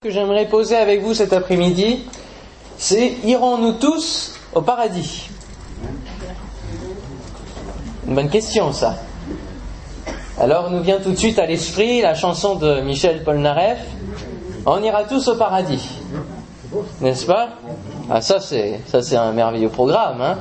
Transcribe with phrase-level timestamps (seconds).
[0.00, 2.04] que j'aimerais poser avec vous cet après-midi,
[2.76, 5.28] c'est irons-nous tous au paradis?
[8.06, 8.94] Une bonne question ça.
[10.38, 13.80] Alors nous vient tout de suite à l'esprit la chanson de Michel Polnareff,
[14.66, 15.88] On ira tous au paradis.
[17.00, 17.48] N'est-ce pas?
[18.08, 20.20] Ah ça c'est ça c'est un merveilleux programme.
[20.22, 20.38] Hein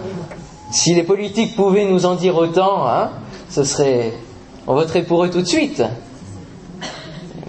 [0.72, 3.10] si les politiques pouvaient nous en dire autant, hein,
[3.50, 4.14] ce serait
[4.68, 5.82] on voterait pour eux tout de suite.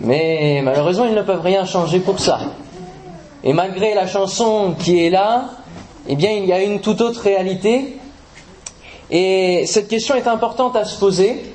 [0.03, 2.41] Mais malheureusement, ils ne peuvent rien changer pour ça.
[3.45, 5.51] Et malgré la chanson qui est là,
[6.09, 7.99] eh bien, il y a une toute autre réalité.
[9.11, 11.53] Et cette question est importante à se poser.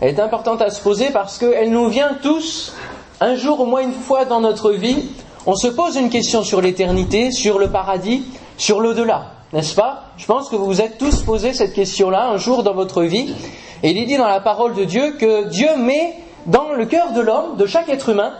[0.00, 2.74] Elle est importante à se poser parce qu'elle nous vient tous,
[3.20, 5.08] un jour au moins une fois dans notre vie,
[5.46, 8.24] on se pose une question sur l'éternité, sur le paradis,
[8.56, 10.04] sur l'au-delà, n'est-ce pas?
[10.16, 13.34] Je pense que vous vous êtes tous posé cette question-là un jour dans votre vie.
[13.82, 16.14] Et il est dit dans la parole de Dieu que Dieu met
[16.46, 18.32] dans le cœur de l'homme, de chaque être humain,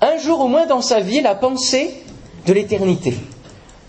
[0.00, 2.02] un jour au moins dans sa vie, la pensée
[2.46, 3.16] de l'éternité.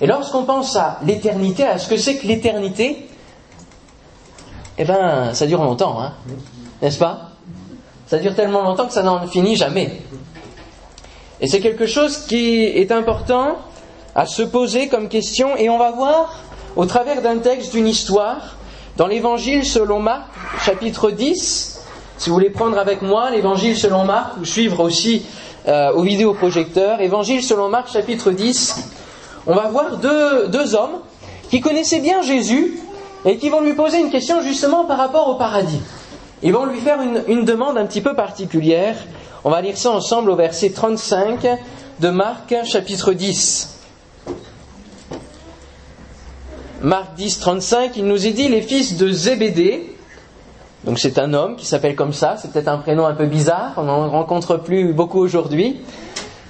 [0.02, 3.08] Et lorsqu'on pense à l'éternité, à ce que c'est que l'éternité,
[4.78, 6.14] eh ben, ça dure longtemps, hein,
[6.82, 7.32] n'est-ce pas?
[8.08, 10.02] Ça dure tellement longtemps que ça n'en finit jamais.
[11.42, 13.58] Et c'est quelque chose qui est important
[14.16, 16.40] à se poser comme question, et on va voir,
[16.76, 18.56] au travers d'un texte, d'une histoire,
[18.98, 20.28] dans l'Évangile selon Marc,
[20.62, 21.73] chapitre 10,
[22.18, 25.26] si vous voulez prendre avec moi l'évangile selon Marc ou suivre aussi
[25.68, 28.90] euh, au vidéoprojecteur, évangile selon Marc chapitre 10,
[29.48, 31.00] on va voir deux, deux hommes
[31.50, 32.80] qui connaissaient bien Jésus
[33.26, 35.82] et qui vont lui poser une question justement par rapport au paradis.
[36.42, 38.96] Ils vont lui faire une, une demande un petit peu particulière.
[39.44, 41.48] On va lire ça ensemble au verset 35
[42.00, 43.74] de Marc chapitre 10.
[46.82, 49.93] Marc 10, 35, il nous est dit les fils de Zébédée,
[50.86, 53.74] donc c'est un homme qui s'appelle comme ça, c'est peut-être un prénom un peu bizarre,
[53.78, 55.82] on n'en rencontre plus beaucoup aujourd'hui,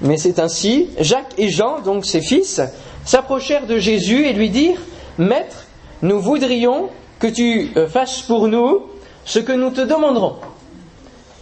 [0.02, 0.90] mais c'est ainsi.
[1.00, 2.62] Jacques et Jean, donc ses fils,
[3.06, 4.80] s'approchèrent de Jésus et lui dirent,
[5.18, 5.66] Maître,
[6.02, 6.90] nous voudrions
[7.20, 8.82] que tu euh, fasses pour nous
[9.24, 10.36] ce que nous te demanderons.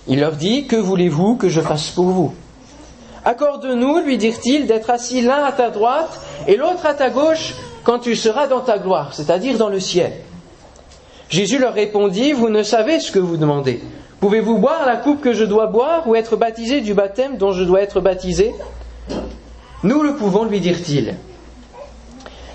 [0.07, 2.33] Il leur dit, Que voulez-vous que je fasse pour vous
[3.23, 7.53] Accorde-nous, lui dirent-ils, d'être assis l'un à ta droite et l'autre à ta gauche
[7.83, 10.11] quand tu seras dans ta gloire, c'est-à-dire dans le ciel.
[11.31, 13.79] Jésus leur répondit, Vous ne savez ce que vous demandez.
[14.19, 17.63] Pouvez-vous boire la coupe que je dois boire ou être baptisé du baptême dont je
[17.63, 18.53] dois être baptisé?
[19.83, 21.15] Nous le pouvons, lui dirent-ils.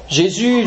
[0.08, 0.62] Jésus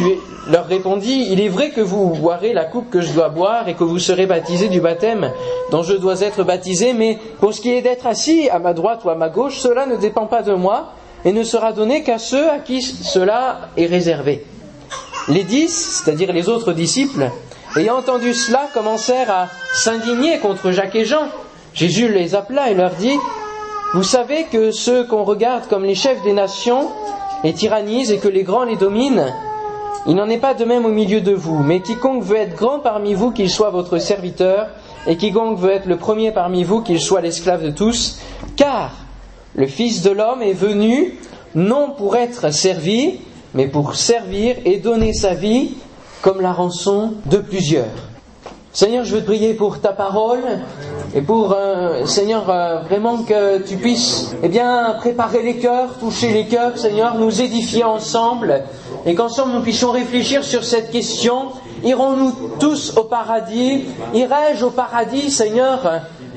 [0.49, 3.75] leur répondit, Il est vrai que vous boirez la coupe que je dois boire et
[3.75, 5.31] que vous serez baptisé du baptême
[5.71, 9.01] dont je dois être baptisé, mais pour ce qui est d'être assis à ma droite
[9.05, 10.93] ou à ma gauche, cela ne dépend pas de moi
[11.25, 14.45] et ne sera donné qu'à ceux à qui cela est réservé.
[15.27, 17.29] Les dix, c'est-à-dire les autres disciples,
[17.77, 21.27] ayant entendu cela, commencèrent à s'indigner contre Jacques et Jean.
[21.73, 23.17] Jésus les appela et leur dit,
[23.93, 26.89] Vous savez que ceux qu'on regarde comme les chefs des nations
[27.43, 29.33] les tyrannisent et que les grands les dominent
[30.07, 32.79] Il n'en est pas de même au milieu de vous, mais quiconque veut être grand
[32.79, 34.67] parmi vous, qu'il soit votre serviteur,
[35.07, 38.19] et quiconque veut être le premier parmi vous, qu'il soit l'esclave de tous,
[38.55, 38.91] car
[39.55, 41.17] le Fils de l'homme est venu
[41.55, 43.19] non pour être servi,
[43.53, 45.71] mais pour servir et donner sa vie
[46.21, 47.85] comme la rançon de plusieurs.
[48.71, 50.43] Seigneur, je veux te prier pour ta parole
[51.15, 56.31] et pour, euh, Seigneur, euh, vraiment que tu puisses, eh bien, préparer les cœurs, toucher
[56.31, 58.63] les cœurs, Seigneur, nous édifier ensemble
[59.07, 61.47] et qu'ensemble nous puissions réfléchir sur cette question.
[61.83, 63.85] Irons-nous tous au paradis?
[64.13, 65.79] Irai-je au paradis, Seigneur?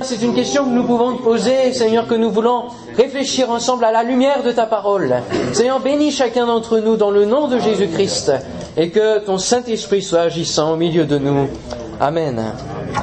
[0.00, 2.64] C'est une question que nous pouvons te poser, Seigneur, que nous voulons
[2.96, 5.14] réfléchir ensemble à la lumière de ta parole.
[5.52, 8.32] Seigneur, bénis chacun d'entre nous dans le nom de Jésus-Christ
[8.76, 11.48] et que ton Saint-Esprit soit agissant au milieu de nous.
[12.00, 12.42] Amen.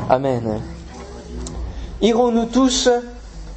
[0.10, 0.62] Amen.
[2.02, 2.90] Irons-nous tous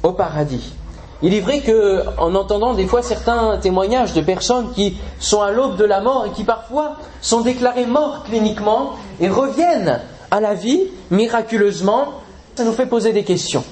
[0.01, 0.73] au paradis?
[1.21, 5.51] Il est vrai que, en entendant des fois certains témoignages de personnes qui sont à
[5.51, 10.01] l'aube de la mort et qui parfois sont déclarées mortes cliniquement et reviennent
[10.31, 12.09] à la vie miraculeusement,
[12.55, 13.63] ça nous fait poser des questions.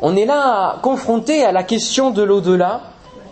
[0.00, 2.82] On est là confronté à la question de l'au-delà,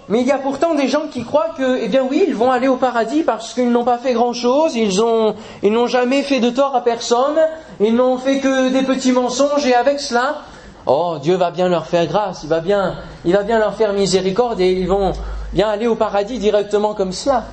[0.08, 2.50] mais il y a pourtant des gens qui croient que, eh bien oui, ils vont
[2.50, 6.40] aller au paradis parce qu'ils n'ont pas fait grand-chose, ils ont, ils n'ont jamais fait
[6.40, 7.38] de tort à personne,
[7.80, 10.42] ils n'ont fait que des petits mensonges et avec cela,
[10.86, 13.92] oh, Dieu va bien leur faire grâce, il va bien, il va bien leur faire
[13.92, 15.12] miséricorde et ils vont
[15.52, 17.44] bien aller au paradis directement comme cela.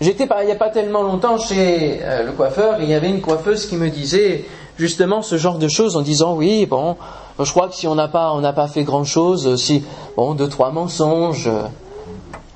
[0.00, 3.08] J'étais il n'y a pas tellement longtemps chez euh, le coiffeur et il y avait
[3.08, 4.44] une coiffeuse qui me disait,
[4.78, 6.96] justement ce genre de choses en disant oui, bon,
[7.44, 9.84] je crois que si on n'a pas, on n'a pas fait grand chose, si,
[10.16, 11.50] bon, deux, trois mensonges,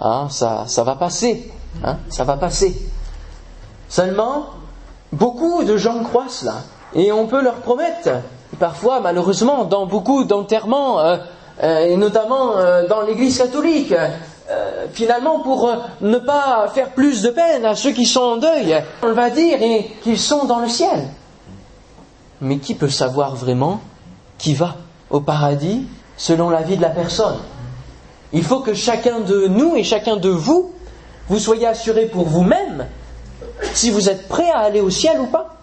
[0.00, 1.52] hein, ça, ça va passer,
[1.84, 2.76] hein, ça va passer.
[3.88, 4.46] Seulement,
[5.12, 6.56] beaucoup de gens croient cela.
[6.94, 8.10] Et on peut leur promettre,
[8.58, 11.16] parfois, malheureusement, dans beaucoup d'enterrements, euh,
[11.62, 15.70] euh, et notamment euh, dans l'Église catholique, euh, finalement pour
[16.00, 19.58] ne pas faire plus de peine à ceux qui sont en deuil, on va dire
[20.02, 21.08] qu'ils sont dans le ciel.
[22.40, 23.80] Mais qui peut savoir vraiment
[24.42, 24.76] qui va
[25.08, 25.86] au paradis
[26.18, 27.38] selon la vie de la personne
[28.32, 30.72] Il faut que chacun de nous et chacun de vous,
[31.28, 32.86] vous soyez assurés pour vous-même
[33.72, 35.56] si vous êtes prêt à aller au ciel ou pas.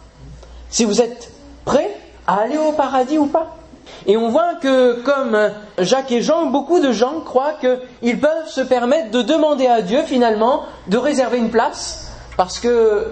[0.69, 1.31] Si vous êtes
[1.65, 1.89] prêt
[2.25, 3.57] à aller au paradis ou pas.
[4.05, 5.37] Et on voit que, comme
[5.79, 10.03] Jacques et Jean, beaucoup de gens croient qu'ils peuvent se permettre de demander à Dieu,
[10.05, 13.07] finalement, de réserver une place, parce que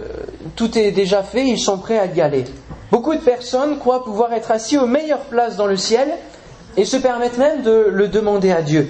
[0.56, 2.46] tout est déjà fait, ils sont prêts à y aller.
[2.92, 6.10] Beaucoup de personnes croient pouvoir être assis aux meilleures places dans le ciel,
[6.78, 8.88] et se permettent même de le demander à Dieu.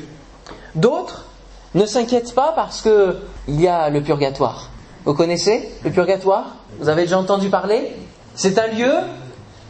[0.75, 1.25] D'autres
[1.73, 4.69] ne s'inquiètent pas parce qu'il y a le purgatoire.
[5.05, 6.57] Vous connaissez le purgatoire?
[6.79, 7.95] Vous avez déjà entendu parler?
[8.35, 8.94] C'est un lieu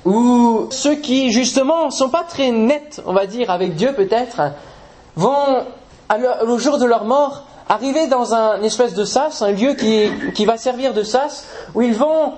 [0.04, 4.42] où ceux qui justement ne sont pas très nets, on va dire, avec Dieu peut-être,
[5.16, 5.64] vont,
[6.48, 10.46] au jour de leur mort, arriver dans un espèce de sas, un lieu qui, qui
[10.46, 11.46] va servir de sas,
[11.76, 12.34] où ils vont,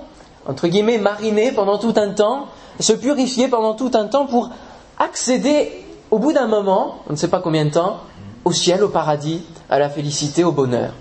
[0.49, 2.47] entre guillemets, mariner pendant tout un temps,
[2.79, 4.49] se purifier pendant tout un temps pour
[4.97, 7.97] accéder, au bout d'un moment, on ne sait pas combien de temps,
[8.45, 10.93] au ciel, au paradis, à la félicité, au bonheur.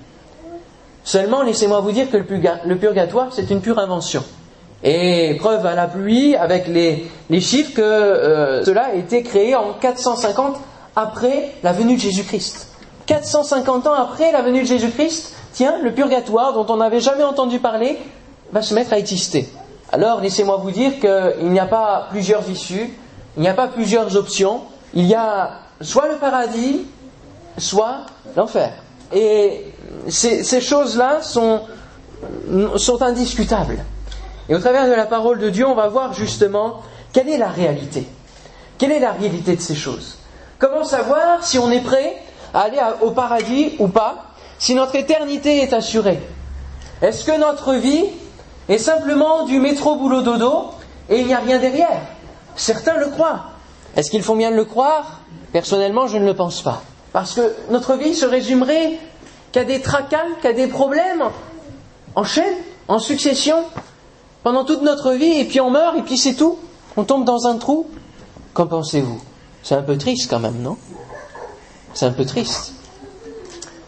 [1.02, 4.22] Seulement, laissez-moi vous dire que le purgatoire, c'est une pure invention.
[4.84, 7.08] Et preuve à la pluie avec les,
[7.40, 10.58] chiffres que euh, cela a été créé en 450
[10.94, 12.68] après la venue de Jésus-Christ.
[13.06, 17.60] 450 ans après la venue de Jésus-Christ, tiens, le purgatoire dont on n'avait jamais entendu
[17.60, 17.98] parler
[18.52, 19.48] va se mettre à exister.
[19.90, 22.90] Alors laissez-moi vous dire qu'il n'y a pas plusieurs issues,
[23.36, 24.62] il n'y a pas plusieurs options,
[24.94, 26.86] il y a soit le paradis,
[27.56, 28.00] soit
[28.36, 28.72] l'enfer.
[29.12, 29.64] Et
[30.08, 31.62] ces, choses-là sont,
[32.76, 33.84] sont indiscutables.
[34.48, 37.48] Et au travers de la parole de Dieu, on va voir justement quelle est la
[37.48, 38.06] réalité.
[38.76, 40.18] Quelle est la réalité de ces choses?
[40.58, 42.16] Comment savoir si on est prêt
[42.52, 44.26] à aller au paradis ou pas,
[44.58, 46.20] si notre éternité est assurée?
[47.00, 48.04] Est-ce que notre vie
[48.68, 50.70] est simplement du métro boulot dodo
[51.08, 52.00] et il n'y a rien derrière
[52.56, 53.44] Certains le croient.
[53.96, 55.20] Est-ce qu'ils font bien de le croire?
[55.52, 56.82] Personnellement, je ne le pense pas.
[57.12, 58.98] Parce que notre vie se résumerait
[59.52, 61.24] qu'à des tracas, qu'à des problèmes
[62.14, 62.54] en chaîne,
[62.88, 63.64] en succession,
[64.42, 66.58] pendant toute notre vie, et puis on meurt, et puis c'est tout.
[66.96, 67.86] On tombe dans un trou.
[68.54, 69.20] Qu'en pensez-vous?
[69.62, 70.76] C'est un peu triste quand même, non?
[71.94, 72.74] C'est un peu triste.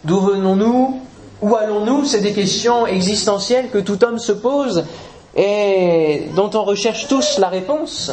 [0.04, 1.00] D'où venons-nous?
[1.42, 2.04] Où allons-nous?
[2.04, 4.84] C'est des questions existentielles que tout homme se pose
[5.36, 8.10] et dont on recherche tous la réponse.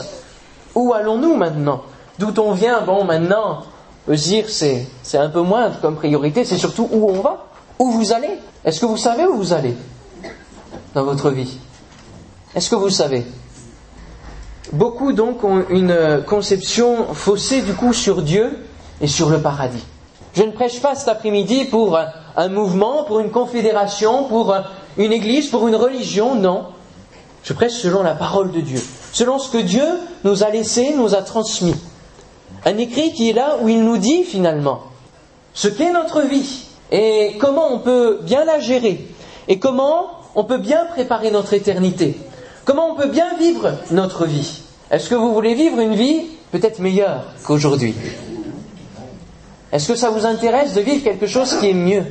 [0.75, 1.83] Où allons-nous maintenant?
[2.19, 2.81] D'où on vient?
[2.81, 3.63] Bon, maintenant,
[4.07, 7.47] dire c'est, c'est un peu moindre comme priorité, c'est surtout où on va,
[7.79, 8.39] où vous allez?
[8.63, 9.75] Est-ce que vous savez où vous allez
[10.93, 11.57] dans votre vie?
[12.55, 13.25] Est-ce que vous savez?
[14.71, 18.65] Beaucoup donc ont une conception faussée du coup sur Dieu
[18.99, 19.83] et sur le paradis.
[20.37, 24.55] Je ne prêche pas cet après-midi pour un mouvement, pour une confédération, pour
[24.95, 26.65] une église, pour une religion, non.
[27.43, 28.79] Je prêche selon la parole de Dieu,
[29.13, 29.83] selon ce que Dieu
[30.23, 31.73] nous a laissé, nous a transmis.
[32.65, 34.81] Un écrit qui est là où il nous dit finalement
[35.55, 39.07] ce qu'est notre vie et comment on peut bien la gérer
[39.47, 42.15] et comment on peut bien préparer notre éternité.
[42.63, 44.61] Comment on peut bien vivre notre vie
[44.91, 47.95] Est-ce que vous voulez vivre une vie peut-être meilleure qu'aujourd'hui?
[49.77, 52.03] Est-ce que ça vous intéresse de vivre quelque chose qui est mieux?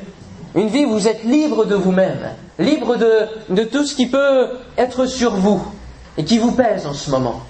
[0.54, 2.30] Une vie où vous êtes libre de vous-même,
[2.61, 5.61] libre de, tout ce qui peut être sur vous
[6.16, 7.40] et qui vous pèse en ce moment,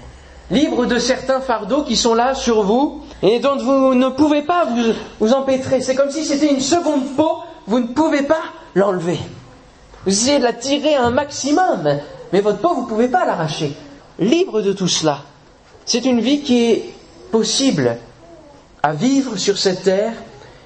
[0.49, 4.65] libre de certains fardeaux qui sont là sur vous et dont vous ne pouvez pas
[4.65, 5.81] vous, vous empêtrer.
[5.81, 8.41] C'est comme si c'était une seconde peau, vous ne pouvez pas
[8.73, 9.19] l'enlever.
[10.03, 11.99] Vous essayez de la tirer un maximum,
[12.33, 13.71] mais votre peau, vous ne pouvez pas l'arracher.
[14.17, 15.19] Libre de tout cela.
[15.85, 16.93] C'est une vie qui est
[17.31, 17.99] possible
[18.87, 20.13] à vivre sur cette terre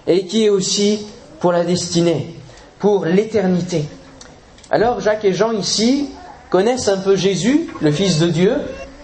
[0.06, 1.08] et qui est aussi
[1.40, 2.36] pour la destinée,
[2.78, 3.86] pour l'éternité.
[4.70, 6.08] Alors Jacques et Jean ici
[6.52, 8.54] connaissent un peu Jésus, le Fils de Dieu,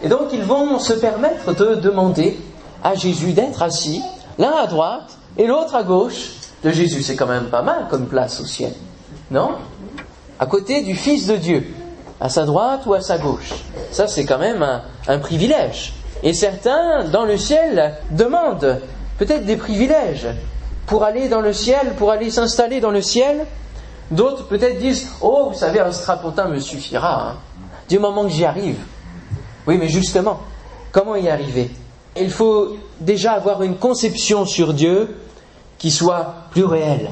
[0.04, 2.38] et donc ils vont se permettre de demander
[2.84, 4.04] à Jésus d'être assis,
[4.38, 6.34] l'un à droite et l'autre à gauche
[6.64, 7.02] de Jésus.
[7.02, 8.74] C'est quand même pas mal comme place au ciel,
[9.32, 9.56] non?
[10.40, 11.66] À côté du Fils de Dieu
[12.22, 13.50] à sa droite ou à sa gauche.
[13.92, 14.64] Ça, c'est quand même
[15.08, 15.94] un, privilège.
[16.22, 18.80] Et certains, dans le ciel, demandent
[19.18, 20.28] peut-être des privilèges
[20.86, 23.46] pour aller dans le ciel, pour aller s'installer dans le ciel.
[24.10, 27.36] D'autres peut-être disent Oh, vous savez, un strapontin me suffira, hein,
[27.90, 28.80] du moment que j'y arrive.
[29.68, 30.40] Oui, mais justement,
[30.92, 31.70] comment y arriver?
[32.16, 35.18] Il faut déjà avoir une conception sur Dieu
[35.78, 37.12] qui soit plus réelle.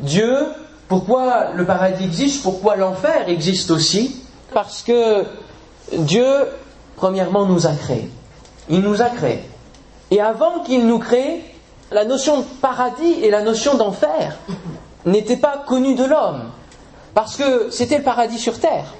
[0.00, 0.34] Dieu,
[0.88, 4.22] pourquoi le paradis existe, pourquoi l'enfer existe aussi?
[4.52, 5.24] Parce que
[5.92, 6.26] Dieu,
[6.96, 8.10] premièrement, nous a créés.
[8.68, 9.44] Il nous a créés.
[10.10, 11.42] Et avant qu'il nous crée,
[11.90, 14.36] la notion de paradis et la notion d'enfer
[15.06, 16.50] n'étaient pas connues de l'homme,
[17.14, 18.94] parce que c'était le paradis sur terre.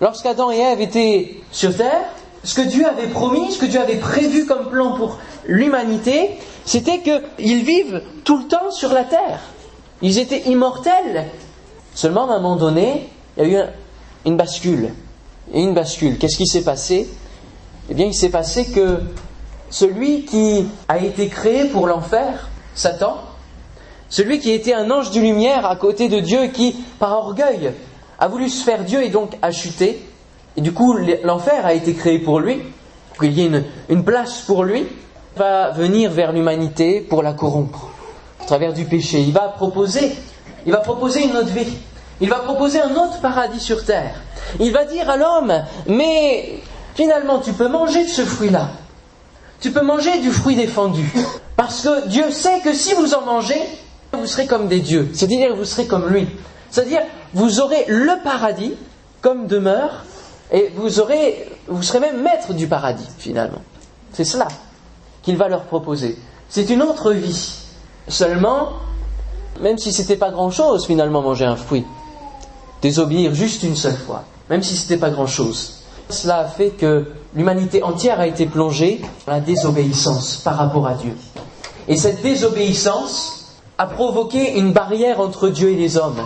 [0.00, 2.04] Lorsqu'Adam et Ève étaient sur terre,
[2.44, 6.30] ce que Dieu avait promis, ce que Dieu avait prévu comme plan pour l'humanité,
[6.64, 9.40] c'était qu'ils vivent tout le temps sur la terre.
[10.00, 11.26] Ils étaient immortels.
[11.94, 13.66] Seulement, à un moment donné, il y a eu
[14.26, 14.92] une bascule.
[15.52, 16.18] Et une bascule.
[16.18, 17.08] Qu'est-ce qui s'est passé?
[17.90, 19.00] Eh bien, il s'est passé que
[19.72, 23.22] celui qui a été créé pour l'enfer, Satan,
[24.10, 27.72] celui qui était un ange de lumière à côté de Dieu qui, par orgueil,
[28.18, 30.06] a voulu se faire Dieu et donc a chuté,
[30.56, 32.60] et du coup l'enfer a été créé pour lui,
[33.08, 34.86] pour qu'il y ait une, place pour lui,
[35.36, 37.88] va venir vers l'humanité pour la corrompre,
[38.42, 39.20] à travers du péché.
[39.20, 40.12] Il va proposer,
[40.66, 41.72] il va proposer une autre vie.
[42.20, 44.14] Il va proposer un autre paradis sur terre.
[44.60, 46.60] Il va dire à l'homme, mais
[46.94, 48.68] finalement tu peux manger de ce fruit-là.
[49.62, 51.08] Tu peux manger du fruit défendu.
[51.56, 53.62] Parce que Dieu sait que si vous en mangez,
[54.12, 55.08] vous serez comme des dieux.
[55.14, 56.26] C'est-à-dire vous serez comme lui.
[56.70, 57.02] C'est-à-dire
[57.32, 58.74] vous aurez le paradis
[59.20, 60.04] comme demeure
[60.50, 63.62] et vous, aurez, vous serez même maître du paradis finalement.
[64.12, 64.48] C'est cela
[65.22, 66.18] qu'il va leur proposer.
[66.48, 67.54] C'est une autre vie.
[68.08, 68.72] Seulement,
[69.60, 71.86] même si c'était pas grand-chose finalement manger un fruit,
[72.82, 77.82] désobéir juste une seule fois, même si c'était pas grand-chose, cela a fait que l'humanité
[77.82, 81.16] entière a été plongée dans la désobéissance par rapport à Dieu.
[81.88, 86.22] Et cette désobéissance a provoqué une barrière entre Dieu et les hommes.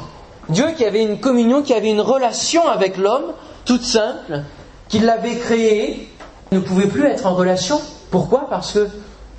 [0.48, 3.32] Dieu qui avait une communion, qui avait une relation avec l'homme,
[3.64, 4.42] toute simple,
[4.88, 6.08] qu'il l'avait créé,
[6.52, 7.80] ne pouvait plus être en relation.
[8.10, 8.46] Pourquoi?
[8.48, 8.88] Parce que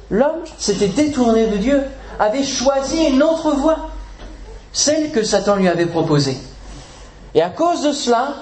[0.10, 1.82] l'homme s'était détourné de Dieu,
[2.20, 3.90] avait choisi une autre voie,
[4.74, 6.38] celle que Satan lui avait proposée.
[7.36, 8.34] Et à cause de cela,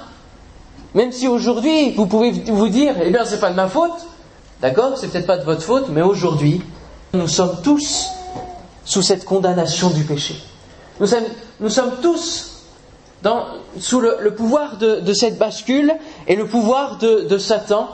[0.96, 4.08] même si aujourd'hui vous pouvez vous dire, eh bien c'est pas de ma faute,
[4.62, 6.62] d'accord, c'est peut-être pas de votre faute, mais aujourd'hui,
[7.14, 8.08] nous sommes tous
[8.86, 10.36] sous cette condamnation du péché.
[11.00, 11.08] Nous
[11.70, 12.64] sommes, tous
[13.78, 15.94] sous le, pouvoir de, cette bascule
[16.28, 17.90] et le pouvoir de Satan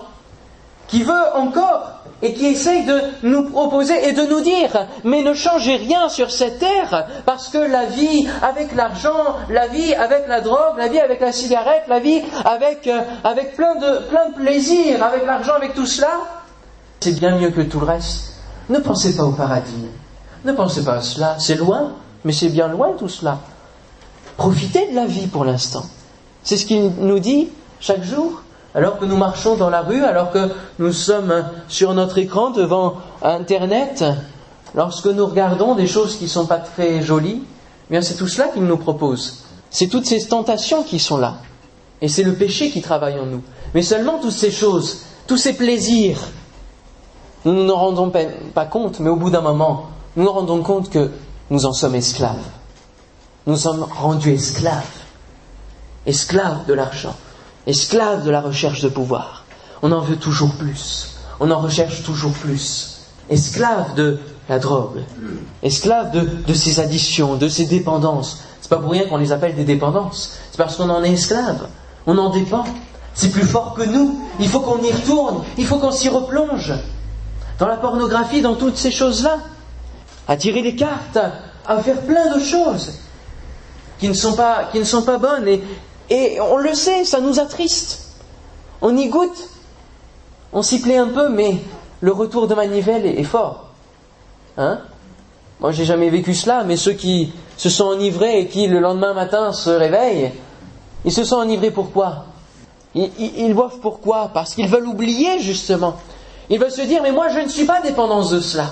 [0.87, 5.33] qui veut encore et qui essaye de nous proposer et de nous dire mais ne
[5.33, 10.41] changez rien sur cette terre parce que la vie avec l'argent, la vie avec la
[10.41, 14.35] drogue, la vie avec la cigarette, la vie avec, euh, avec plein, de, plein de
[14.35, 16.11] plaisir, avec l'argent, avec tout cela,
[16.99, 18.33] c'est bien mieux que tout le reste.
[18.69, 19.87] Ne pensez pas au paradis.
[20.45, 21.35] Ne pensez pas à cela.
[21.39, 23.39] C'est loin, mais c'est bien loin tout cela.
[24.37, 25.83] Profitez de la vie pour l'instant.
[26.43, 27.49] C'est ce qu'il nous dit
[27.79, 30.49] chaque jour alors que nous marchons dans la rue, alors que
[30.79, 34.03] nous sommes sur notre écran devant Internet,
[34.75, 37.43] lorsque nous regardons des choses qui ne sont pas très jolies,
[37.89, 39.43] eh c'est tout cela qu'il nous propose.
[39.69, 41.35] C'est toutes ces tentations qui sont là.
[42.01, 43.43] Et c'est le péché qui travaille en nous.
[43.73, 46.19] Mais seulement toutes ces choses, tous ces plaisirs,
[47.43, 48.11] nous ne nous rendons
[48.53, 51.11] pas compte, mais au bout d'un moment, nous nous rendons compte que
[51.49, 52.37] nous en sommes esclaves.
[53.47, 54.85] Nous sommes rendus esclaves.
[56.05, 57.15] Esclaves de l'argent
[57.67, 59.45] esclave de la recherche de pouvoir.
[59.81, 61.15] On en veut toujours plus.
[61.39, 62.99] On en recherche toujours plus.
[63.29, 65.01] Esclave de la drogue.
[65.63, 68.39] Esclave de, de ses additions, de ses dépendances.
[68.61, 70.37] C'est pas pour rien qu'on les appelle des dépendances.
[70.51, 71.67] C'est parce qu'on en est esclave.
[72.05, 72.65] On en dépend.
[73.13, 74.21] C'est plus fort que nous.
[74.39, 75.43] Il faut qu'on y retourne.
[75.57, 76.73] Il faut qu'on s'y replonge.
[77.59, 79.37] Dans la pornographie, dans toutes ces choses-là.
[80.27, 81.19] À tirer les cartes,
[81.67, 82.93] à faire plein de choses
[83.99, 85.63] qui ne sont pas, qui ne sont pas bonnes et,
[86.11, 88.17] et on le sait, ça nous attriste.
[88.81, 89.49] On y goûte,
[90.51, 91.55] on s'y plaît un peu, mais
[92.01, 93.69] le retour de manivelle est, fort.
[94.57, 94.81] Hein?
[95.61, 99.13] Moi, j'ai jamais vécu cela, mais ceux qui se sont enivrés et qui le lendemain
[99.13, 100.33] matin se réveillent,
[101.05, 102.25] ils se sont enivrés pourquoi?
[102.93, 104.31] Ils, ils, boivent pourquoi?
[104.33, 105.95] Parce qu'ils veulent oublier justement.
[106.49, 108.65] Ils veulent se dire mais moi je ne suis pas dépendance de cela.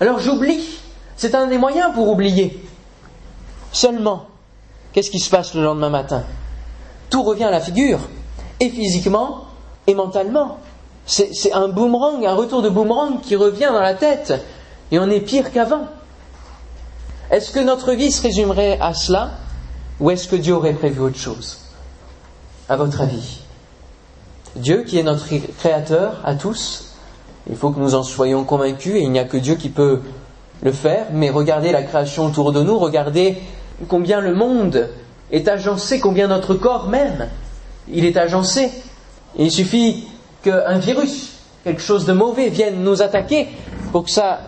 [0.00, 0.66] Alors j'oublie.
[1.14, 2.62] C'est un des moyens pour oublier.
[3.70, 4.26] Seulement,
[4.94, 6.24] qu'est-ce qui se passe le lendemain matin?
[7.10, 8.00] Tout revient à la figure,
[8.60, 9.44] et physiquement
[9.86, 10.58] et mentalement.
[11.06, 14.34] C'est un boomerang, un retour de boomerang qui revient dans la tête,
[14.90, 15.86] et on est pire qu'avant.
[17.30, 19.30] Est-ce que notre vie se résumerait à cela,
[20.00, 21.58] ou est-ce que Dieu aurait prévu autre chose?
[22.68, 23.40] À votre avis
[24.56, 26.94] Dieu, qui est notre créateur à tous,
[27.48, 30.00] il faut que nous en soyons convaincus, et il n'y a que Dieu qui peut
[30.62, 33.36] le faire, mais regardez la création autour de nous, regardez
[33.88, 34.88] combien le monde
[35.30, 37.28] est agencé, combien notre corps même,
[37.88, 38.70] il est agencé.
[39.38, 40.06] il suffit
[40.42, 41.30] qu'un virus,
[41.64, 43.48] quelque chose de mauvais vienne nous attaquer
[43.92, 44.40] pour que ça,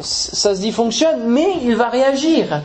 [0.00, 2.62] ça se fonctionne, mais il va réagir.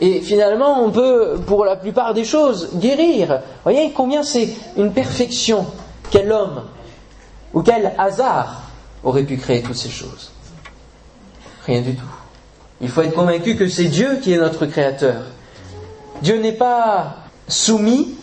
[0.00, 3.40] Et finalement, on peut, pour la plupart des choses, guérir.
[3.64, 5.66] Voyez combien c'est une perfection.
[6.10, 6.62] Quel homme
[7.52, 8.62] ou quel hasard
[9.02, 10.30] aurait pu créer toutes ces choses
[11.66, 12.04] Rien du tout.
[12.80, 15.22] Il faut être convaincu que c'est Dieu qui est notre Créateur.
[16.22, 18.16] Dieu n'est pas soumis,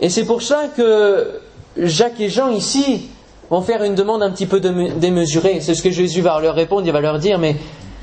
[0.00, 1.40] et c'est pour ça que
[1.76, 3.08] Jacques et Jean ici
[3.50, 5.60] vont faire une demande un petit peu démesurée.
[5.60, 7.56] C'est ce que Jésus va leur répondre, il va leur dire, mais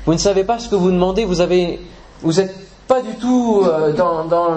[0.06, 1.80] vous ne savez pas ce que vous demandez, vous avez,
[2.22, 2.54] vous n'êtes
[2.86, 4.56] pas du tout euh, dans, dans,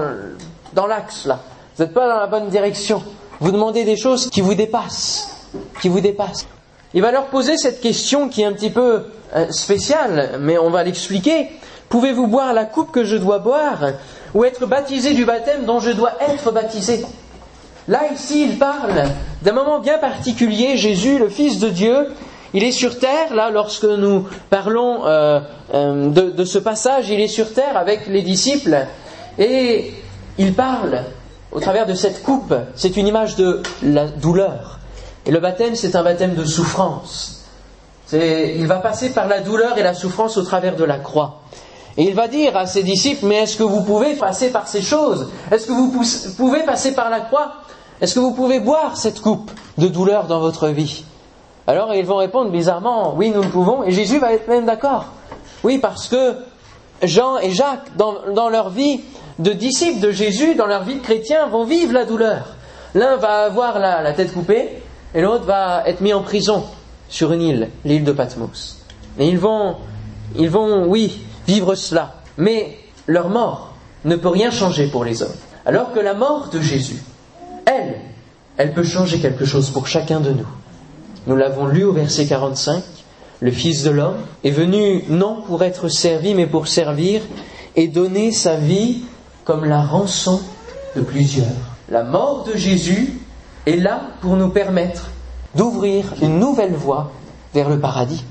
[0.74, 1.40] dans l'axe là,
[1.76, 3.04] vous n'êtes pas dans la bonne direction.
[3.40, 5.50] Vous demandez des choses qui vous dépassent,
[5.82, 6.48] qui vous dépassent.
[6.94, 9.04] Il va leur poser cette question qui est un petit peu
[9.36, 11.48] euh, spéciale, mais on va l'expliquer.
[11.90, 13.80] Pouvez-vous boire la coupe que je dois boire?
[14.34, 17.06] Ou être baptisé du baptême dont je dois être baptisé
[17.88, 19.04] Là, ici, il parle
[19.42, 20.78] d'un moment bien particulier.
[20.78, 22.08] Jésus, le Fils de Dieu,
[22.54, 25.40] il est sur terre, là, lorsque nous parlons euh,
[25.74, 28.86] euh, de, ce passage, il est sur terre avec les disciples
[29.38, 29.94] et
[30.38, 31.04] il parle
[31.52, 32.54] au travers de cette coupe.
[32.76, 34.80] C'est une image de la douleur.
[35.26, 37.46] Et le baptême, c'est un baptême de souffrance.
[38.14, 41.42] Il va passer par la douleur et la souffrance au travers de la croix.
[41.98, 44.82] Et il va dire à ses disciples, mais est-ce que vous pouvez passer par ces
[44.82, 45.30] choses?
[45.52, 45.92] Est-ce que vous
[46.38, 47.54] pouvez passer par la croix?
[48.00, 51.04] Est-ce que vous pouvez boire cette coupe de douleur dans votre vie?
[51.68, 53.84] Alors ils vont répondre bizarrement, oui, nous le pouvons.
[53.84, 55.06] Et Jésus va être même d'accord.
[55.64, 56.36] Oui, parce que
[57.04, 59.02] Jean et Jacques, dans, leur vie
[59.40, 62.56] de disciples de Jésus, dans leur vie de chrétiens, vont vivre la douleur.
[62.96, 64.70] L'un va avoir la, tête coupée
[65.14, 66.64] et l'autre va être mis en prison
[67.10, 68.78] sur une île, l'île de Patmos.
[69.20, 69.76] Et ils vont,
[70.38, 72.16] ils vont, oui, vivre cela.
[72.38, 73.74] Mais leur mort
[74.06, 75.30] ne peut rien changer pour les hommes.
[75.66, 77.02] Alors que la mort de Jésus,
[77.66, 77.96] elle,
[78.58, 80.48] elle peut changer quelque chose pour chacun de nous.
[81.28, 82.84] Nous l'avons lu au verset 45.
[83.40, 87.22] Le Fils de l'homme est venu non pour être servi, mais pour servir
[87.76, 89.04] et donner sa vie
[89.46, 90.42] comme la rançon
[90.96, 91.48] de plusieurs.
[91.90, 93.20] La mort de Jésus
[93.66, 95.10] est là pour nous permettre
[95.56, 97.12] d'ouvrir une nouvelle voie
[97.54, 98.24] vers le paradis.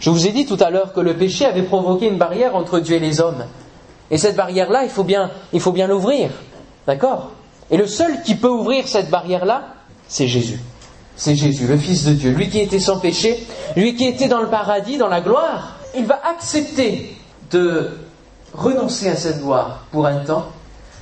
[0.00, 2.78] Je vous ai dit tout à l'heure que le péché avait provoqué une barrière entre
[2.78, 3.44] Dieu et les hommes.
[4.10, 6.30] Et cette barrière-là, il faut bien, il faut bien l'ouvrir.
[6.86, 7.32] D'accord?
[7.70, 9.74] Et le seul qui peut ouvrir cette barrière-là,
[10.06, 10.60] c'est Jésus.
[11.16, 13.44] C'est Jésus, le Fils de Dieu, lui qui était sans péché,
[13.76, 15.76] lui qui était dans le paradis, dans la gloire.
[15.96, 17.16] Il va accepter
[17.50, 17.90] de
[18.54, 20.46] renoncer à cette gloire pour un temps,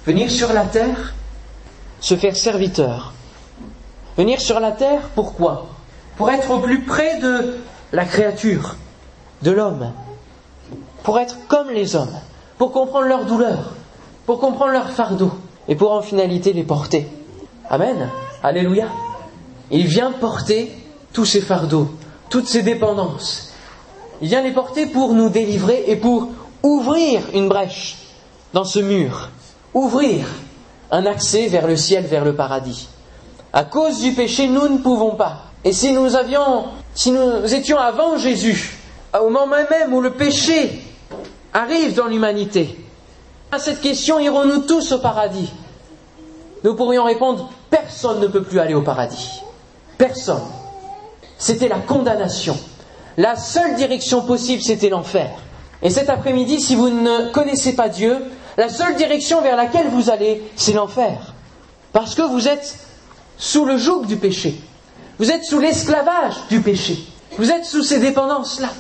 [0.07, 1.15] venir sur la terre,
[2.01, 3.13] se faire serviteur.
[4.17, 5.67] Venir sur la terre, pourquoi?
[6.17, 7.59] Pour être au plus près de
[7.93, 8.77] la créature,
[9.47, 9.93] de l'homme,
[11.05, 12.19] pour être comme les hommes,
[12.59, 13.75] pour comprendre leur douleur,
[14.27, 15.31] pour comprendre leur fardeau,
[15.69, 17.07] et pour en finalité les porter.
[17.71, 18.09] Amen.
[18.43, 18.89] Alléluia.
[19.71, 20.73] Il vient porter
[21.13, 21.91] tous ces fardeaux,
[22.29, 23.53] toutes ces dépendances.
[24.21, 26.29] Il vient les porter pour nous délivrer et pour
[26.63, 27.99] ouvrir une brèche
[28.53, 29.31] dans ce mur,
[29.75, 30.27] ouvrir
[30.91, 32.89] un accès vers le ciel, vers le paradis.
[33.53, 35.43] À cause du péché, nous ne pouvons pas.
[35.65, 38.77] Et si nous avions, si nous étions avant Jésus,
[39.23, 40.83] au moment même où le péché
[41.53, 42.77] arrive dans l'humanité,
[43.53, 45.51] à cette question, irons-nous tous au paradis?
[46.65, 49.41] Nous pourrions répondre, personne ne peut plus aller au paradis.
[49.99, 50.43] Personne.
[51.39, 52.59] C'était la condamnation.
[53.17, 55.31] La seule direction possible, c'était l'enfer.
[55.83, 58.19] Et cet après-midi, si vous ne connaissez pas Dieu,
[58.57, 61.35] la seule direction vers laquelle vous allez, c'est l'enfer.
[61.93, 62.79] Parce que vous êtes
[63.39, 64.61] sous le joug du péché.
[65.19, 66.99] Vous êtes sous l'esclavage du péché.
[67.39, 68.71] Vous êtes sous ces dépendances-là.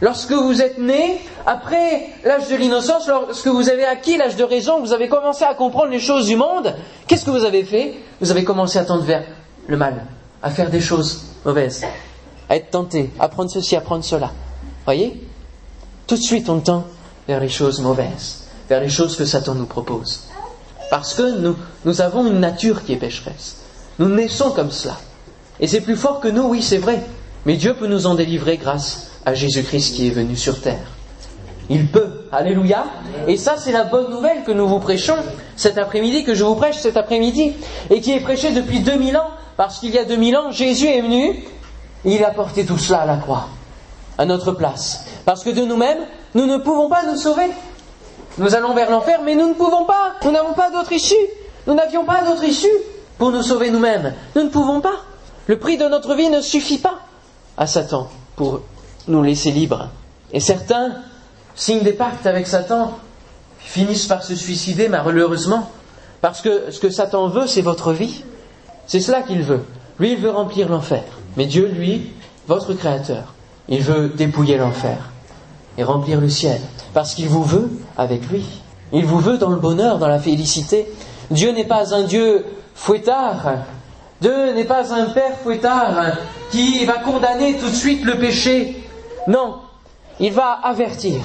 [0.00, 4.80] Lorsque vous êtes né, après l'âge de l'innocence, lorsque vous avez acquis l'âge de raison,
[4.80, 6.74] vous avez commencé à comprendre les choses du monde,
[7.06, 7.94] qu'est-ce que vous avez fait?
[8.20, 9.24] Vous avez commencé à tendre vers
[9.66, 10.06] le mal,
[10.42, 11.84] à faire des choses mauvaises,
[12.48, 14.30] à être tenté, à prendre ceci, à prendre cela.
[14.86, 15.22] Voyez?
[16.06, 16.84] Tout de suite, on tend
[17.28, 20.28] vers les choses mauvaises, vers les choses que Satan nous propose.
[20.90, 23.58] Parce que nous, nous avons une nature qui est pécheresse.
[23.98, 24.96] Nous naissons comme cela.
[25.60, 27.02] Et c'est plus fort que nous, oui, c'est vrai.
[27.44, 30.86] Mais Dieu peut nous en délivrer grâce à Jésus-Christ qui est venu sur terre.
[31.68, 32.26] Il peut.
[32.32, 32.84] Alléluia.
[33.28, 35.16] Et ça, c'est la bonne nouvelle que nous vous prêchons
[35.56, 37.52] cet après-midi, que je vous prêche cet après-midi,
[37.90, 41.00] et qui est prêchée depuis 2000 ans, parce qu'il y a 2000 ans, Jésus est
[41.00, 41.44] venu,
[42.04, 43.48] il a porté tout cela à la croix,
[44.18, 45.04] à notre place.
[45.24, 46.00] Parce que de nous-mêmes,
[46.34, 47.50] nous ne pouvons pas nous sauver.
[48.38, 50.14] Nous allons vers l'enfer, mais nous ne pouvons pas.
[50.24, 51.14] Nous n'avons pas d'autre issue.
[51.66, 52.68] Nous n'avions pas d'autre issue
[53.18, 54.14] pour nous sauver nous-mêmes.
[54.34, 55.04] Nous ne pouvons pas.
[55.46, 57.00] Le prix de notre vie ne suffit pas
[57.56, 58.60] à Satan pour
[59.10, 59.88] nous laisser libres.
[60.32, 60.92] Et certains
[61.54, 62.98] signent des pactes avec Satan,
[63.58, 65.70] finissent par se suicider malheureusement,
[66.20, 68.24] parce que ce que Satan veut, c'est votre vie.
[68.86, 69.64] C'est cela qu'il veut.
[69.98, 71.04] Lui, il veut remplir l'enfer.
[71.36, 72.10] Mais Dieu, lui,
[72.46, 73.34] votre Créateur,
[73.68, 75.10] il veut dépouiller l'enfer
[75.78, 76.60] et remplir le ciel,
[76.92, 78.44] parce qu'il vous veut avec lui.
[78.92, 80.86] Il vous veut dans le bonheur, dans la félicité.
[81.30, 82.44] Dieu n'est pas un Dieu
[82.74, 83.52] fouettard.
[84.20, 86.16] Dieu n'est pas un Père fouettard
[86.50, 88.79] qui va condamner tout de suite le péché
[89.26, 89.56] non,
[90.18, 91.20] il va avertir.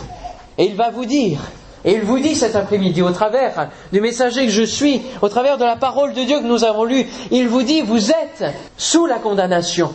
[0.58, 1.40] Et il va vous dire,
[1.86, 5.58] et il vous dit cet après-midi, au travers du messager que je suis, au travers
[5.58, 8.44] de la parole de Dieu que nous avons lue, il vous dit, vous êtes
[8.78, 9.94] sous la condamnation.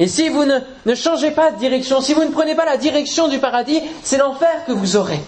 [0.00, 3.28] Et si vous ne, changez pas de direction, si vous ne prenez pas la direction
[3.28, 5.20] du paradis, c'est l'enfer que vous aurez.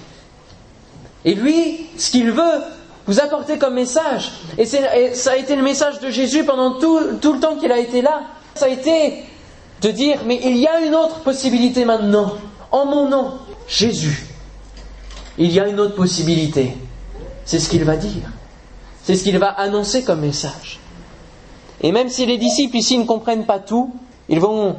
[1.25, 2.63] Et lui, ce qu'il veut
[3.07, 7.35] vous apporter comme message, et, ça a été le message de Jésus pendant tout, tout
[7.35, 8.23] le temps qu'il a été là,
[8.55, 9.25] ça a été
[9.83, 12.35] de dire, mais il y a une autre possibilité maintenant,
[12.71, 13.33] en mon nom,
[13.67, 14.27] Jésus.
[15.39, 16.77] Il y a une autre possibilité.
[17.45, 18.31] C'est ce qu'il va dire.
[19.03, 20.79] C'est ce qu'il va annoncer comme message.
[21.81, 23.93] Et même si les disciples ici ne comprennent pas tout,
[24.29, 24.77] ils vont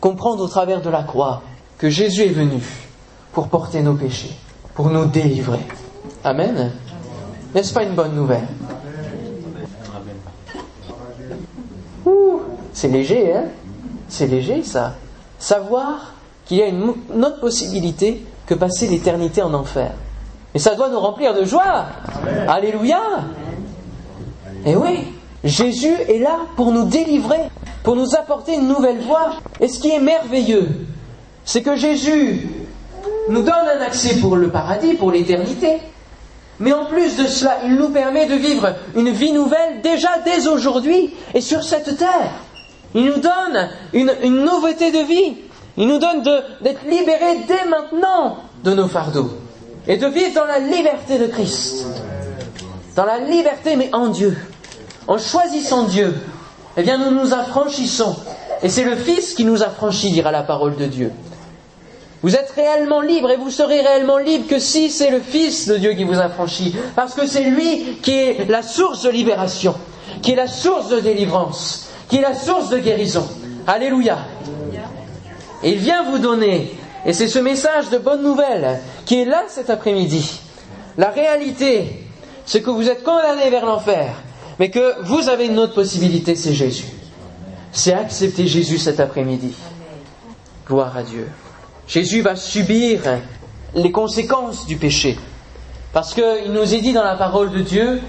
[0.00, 1.42] comprendre au travers de la croix
[1.78, 2.62] que Jésus est venu
[3.32, 4.34] pour porter nos péchés,
[4.74, 5.66] pour nous délivrer.
[6.22, 6.70] Amen.
[7.54, 8.46] N'est-ce pas une bonne nouvelle?
[12.72, 13.44] C'est léger, hein?
[14.14, 14.94] C'est léger ça.
[15.40, 16.12] Savoir
[16.46, 19.90] qu'il y a une autre possibilité que passer l'éternité en enfer.
[20.54, 21.86] Et ça doit nous remplir de joie.
[22.46, 23.00] Alléluia.
[24.64, 27.40] Et oui, Jésus est là pour nous délivrer,
[27.82, 29.32] pour nous apporter une nouvelle voie.
[29.58, 30.68] Et ce qui est merveilleux,
[31.44, 32.48] c'est que Jésus
[33.28, 35.80] nous donne un accès pour le paradis, pour l'éternité.
[36.60, 40.46] Mais en plus de cela, il nous permet de vivre une vie nouvelle déjà dès
[40.46, 42.30] aujourd'hui et sur cette terre.
[42.94, 45.36] Il nous donne une, nouveauté de vie.
[45.76, 49.30] Il nous donne d'être libérés dès maintenant de nos fardeaux
[49.88, 51.86] et de vivre dans la liberté de Christ.
[52.94, 54.36] Dans la liberté, mais en Dieu.
[55.08, 56.14] En choisissant Dieu,
[56.76, 58.16] eh bien, nous nous affranchissons.
[58.62, 61.10] Et c'est le Fils qui nous affranchit, dira la parole de Dieu.
[62.22, 65.76] Vous êtes réellement libre et vous serez réellement libre que si c'est le Fils de
[65.76, 66.74] Dieu qui vous affranchit.
[66.96, 69.74] Parce que c'est lui qui est la source de libération,
[70.22, 73.26] qui est la source de délivrance, qui est la source de guérison.
[73.66, 74.18] Alléluia.
[75.64, 76.72] Il vient vous donner,
[77.04, 80.38] et c'est ce message de bonne nouvelle qui est là cet après-midi.
[80.96, 82.06] La réalité,
[82.46, 84.14] c'est que vous êtes condamné vers l'enfer,
[84.60, 86.86] mais que vous avez une autre possibilité, c'est Jésus.
[87.72, 89.52] C'est accepter Jésus cet après-midi.
[90.68, 91.28] Gloire à Dieu.
[91.88, 93.00] Jésus va subir
[93.74, 95.18] les conséquences du péché.
[95.92, 98.00] Parce qu'il nous est dit dans la parole de Dieu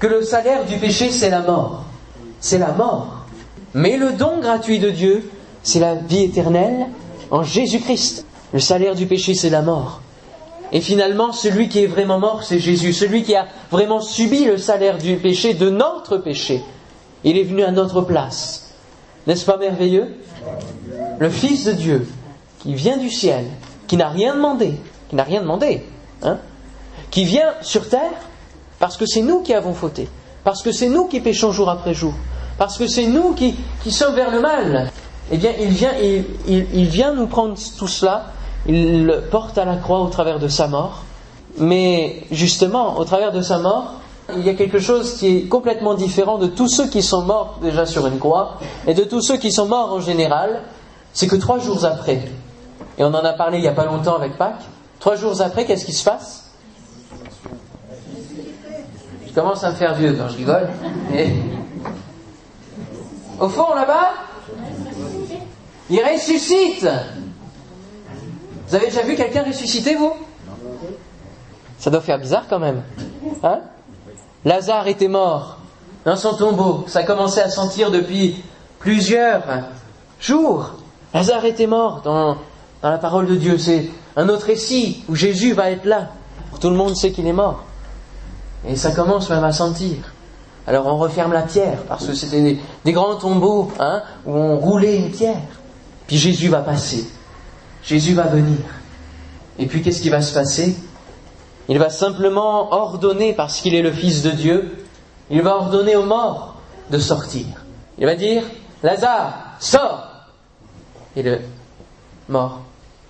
[0.00, 1.86] que le salaire du péché, c'est la mort.
[2.40, 3.13] C'est la mort.
[3.74, 5.28] Mais le don gratuit de Dieu,
[5.62, 6.86] c'est la vie éternelle
[7.30, 8.24] en Jésus-Christ.
[8.52, 10.00] Le salaire du péché, c'est la mort.
[10.72, 14.58] Et finalement, celui qui est vraiment mort, c'est Jésus, celui qui a vraiment subi le
[14.58, 16.62] salaire du péché, de notre péché.
[17.24, 18.74] Il est venu à notre place.
[19.26, 20.16] N'est-ce pas merveilleux?
[21.18, 22.06] Le Fils de Dieu,
[22.60, 23.44] qui vient du ciel,
[23.86, 24.74] qui n'a rien demandé,
[25.08, 25.82] qui n'a rien demandé,
[26.22, 26.38] hein,
[27.10, 28.12] qui vient sur terre,
[28.78, 30.08] parce que c'est nous qui avons fauté,
[30.44, 32.14] parce que c'est nous qui péchons jour après jour,
[32.58, 33.56] parce que c'est nous qui,
[33.90, 34.90] sommes vers le mal,
[35.30, 35.92] eh bien, il vient,
[36.46, 38.26] il, vient nous prendre tout cela,
[38.66, 41.04] il le porte à la croix au travers de sa mort,
[41.58, 43.94] mais justement, au travers de sa mort,
[44.34, 47.58] il y a quelque chose qui est complètement différent de tous ceux qui sont morts
[47.60, 50.62] déjà sur une croix et de tous ceux qui sont morts en général,
[51.12, 52.22] c'est que trois jours après,
[52.96, 54.64] et on en a parlé il n'y a pas longtemps avec Pâques,
[54.98, 56.44] trois jours après, qu'est-ce qui se passe?
[59.26, 60.68] Je commence à me faire vieux quand je rigole.
[63.40, 64.12] Au fond, là-bas,
[65.90, 66.86] il ressuscite.
[68.68, 70.12] Vous avez déjà vu quelqu'un ressusciter, vous?
[71.78, 72.82] Ça doit faire bizarre quand même.
[73.42, 73.60] Hein?
[74.44, 75.58] Lazare était mort
[76.04, 76.84] dans son tombeau.
[76.86, 78.42] Ça commençait à sentir depuis
[78.78, 79.42] plusieurs
[80.20, 80.74] jours.
[81.12, 82.36] Lazare était mort dans,
[82.82, 83.58] dans la parole de Dieu.
[83.58, 86.08] C'est un autre récit où Jésus va être là.
[86.60, 87.64] Tout le monde sait qu'il est mort.
[88.66, 90.13] Et ça commence même à sentir.
[90.66, 94.96] Alors on referme la pierre, parce que c'était des, grands tombeaux hein, où on roulait
[94.96, 95.36] une pierre.
[96.06, 97.06] Puis Jésus va passer.
[97.82, 98.58] Jésus va venir.
[99.58, 100.74] Et puis qu'est-ce qui va se passer?
[101.68, 104.86] Il va simplement ordonner, parce qu'il est le Fils de Dieu,
[105.30, 106.56] il va ordonner aux morts
[106.90, 107.46] de sortir.
[107.98, 108.42] Il va dire,
[108.82, 110.08] Lazare, sors
[111.16, 111.40] Et le
[112.28, 112.60] mort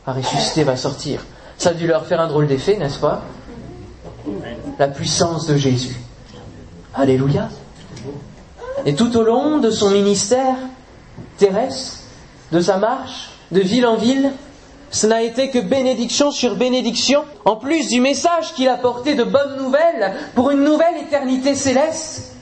[0.06, 1.20] à ressusciter va sortir.
[1.56, 3.22] Ça a dû leur faire un drôle d'effet, n'est-ce pas?
[4.78, 5.96] La puissance de Jésus.
[6.96, 7.48] Alléluia.
[8.86, 10.54] Et tout au long de son ministère
[11.38, 11.98] terrestre,
[12.52, 14.30] de sa marche de ville en ville,
[14.90, 19.24] ce n'a été que bénédiction sur bénédiction, en plus du message qu'il a porté de
[19.24, 22.32] bonnes nouvelles pour une nouvelle éternité céleste.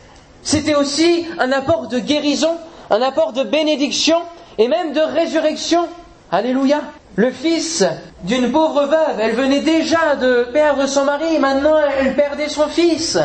[0.42, 2.56] C'était aussi un apport de guérison,
[2.90, 4.18] un apport de bénédiction
[4.58, 5.88] et même de résurrection.
[6.30, 6.82] Alléluia.
[7.14, 7.84] Le fils
[8.24, 13.18] d'une pauvre veuve, elle venait déjà de perdre son mari, maintenant elle perdait son fils.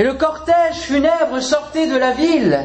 [0.00, 2.58] Et le cortège funèbre sortait de la ville.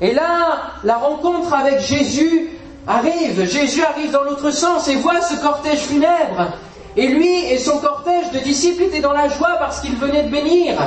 [0.00, 2.48] Et là, la rencontre avec Jésus
[2.86, 6.54] arrive, Jésus arrive dans l'autre sens et voit ce cortège funèbre.
[6.96, 10.30] Et lui et son cortège de disciples étaient dans la joie parce qu'ils venaient de
[10.30, 10.78] bénir.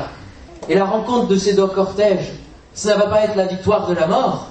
[0.67, 2.31] Et la rencontre de ces deux cortèges,
[2.73, 4.47] ça ne va pas être la victoire de la mort,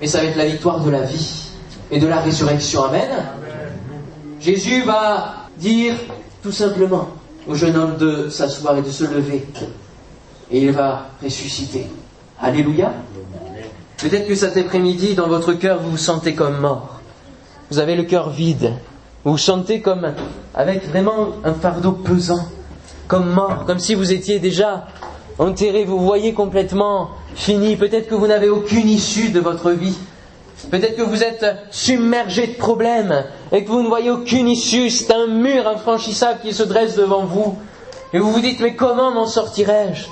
[0.00, 1.50] mais ça va être la victoire de la vie
[1.90, 2.84] et de la résurrection.
[2.84, 3.10] Amen.
[4.40, 5.96] Jésus va dire
[6.42, 7.08] tout simplement
[7.46, 9.44] au jeune homme de s'asseoir et de se lever.
[10.50, 11.86] Et il va ressusciter.
[12.40, 12.92] Alléluia.
[13.98, 17.00] Peut-être que cet après-midi, dans votre cœur, vous vous sentez comme mort.
[17.70, 18.72] Vous avez le cœur vide.
[19.24, 20.14] Vous vous sentez comme
[20.54, 22.46] avec vraiment un fardeau pesant,
[23.08, 24.86] comme mort, comme si vous étiez déjà
[25.38, 27.76] enterré, vous voyez complètement fini.
[27.76, 29.98] Peut-être que vous n'avez aucune issue de votre vie.
[30.70, 34.90] Peut-être que vous êtes submergé de problèmes et que vous ne voyez aucune issue.
[34.90, 37.56] C'est un mur infranchissable qui se dresse devant vous.
[38.12, 40.06] Et vous vous dites, mais comment m'en sortirai-je?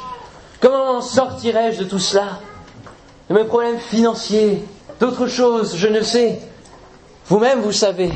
[0.61, 2.41] Comment m'en sortirai-je de tout cela?
[3.29, 4.65] De mes problèmes financiers,
[5.01, 6.41] d'autres choses, je ne sais.
[7.27, 8.13] Vous-même, vous savez.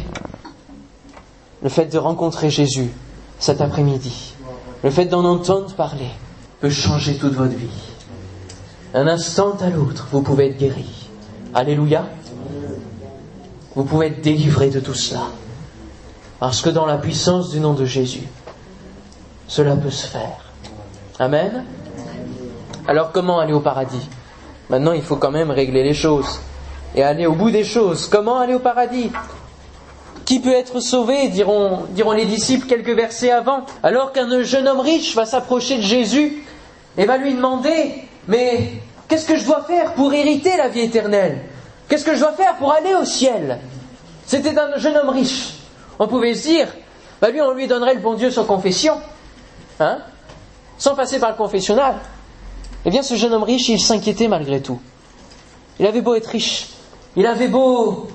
[1.63, 2.91] Le fait de rencontrer Jésus
[3.39, 4.35] cet après-midi,
[4.83, 6.11] le fait d'en entendre parler,
[6.61, 7.69] peut changer toute votre vie.
[8.95, 11.09] Un instant à l'autre, vous pouvez être guéri.
[11.55, 12.07] Alléluia.
[13.75, 15.23] Vous pouvez être délivré de tout cela.
[16.39, 18.27] Parce que dans la puissance du nom de Jésus,
[19.47, 20.45] cela peut se faire.
[21.19, 21.65] Amen.
[22.91, 24.09] Alors comment aller au paradis?
[24.69, 26.41] Maintenant, il faut quand même régler les choses
[26.97, 28.09] et aller au bout des choses.
[28.09, 29.13] Comment aller au paradis?
[30.25, 31.29] Qui peut être sauvé?
[31.29, 33.65] Diront, les disciples quelques versets avant.
[33.85, 36.43] Alors qu'un jeune homme riche va s'approcher de Jésus
[36.99, 37.95] et va lui demander,
[38.27, 38.73] mais
[39.07, 41.43] qu'est-ce que je dois faire pour hériter la vie éternelle?
[41.89, 43.61] Qu'est-ce que je dois faire pour aller au ciel?
[44.27, 45.55] C'était un jeune homme riche.
[46.01, 46.67] On pouvait se dire,
[47.21, 48.95] bah lui, on lui donnerait le bon Dieu sans confession,
[49.79, 49.99] hein,
[50.77, 51.95] sans passer par le confessionnal.
[52.85, 54.81] Eh bien, ce jeune homme riche, il s'inquiétait malgré tout.
[55.79, 56.69] Il avait beau être riche,
[57.17, 58.09] il avait beau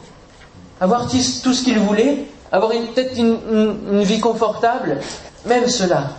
[0.80, 4.99] avoir tout ce qu'il voulait, avoir peut-être une vie confortable,
[5.45, 6.12] même cela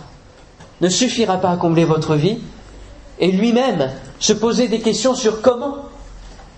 [0.81, 2.39] ne suffira pas à combler votre vie,
[3.19, 5.77] et lui-même se poser des questions sur comment,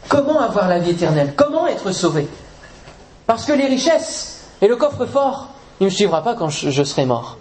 [0.08, 2.28] comment avoir la vie éternelle, comment être sauvé.
[3.28, 5.49] Parce que les richesses et le coffre-fort,
[5.80, 7.38] il ne me suivra pas quand je, serai mort.